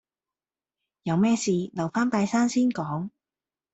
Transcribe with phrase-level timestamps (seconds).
[1.03, 3.11] 有咩事，留返拜山先講